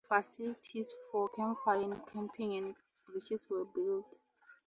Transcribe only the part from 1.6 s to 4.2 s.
and camping, and bridges were built.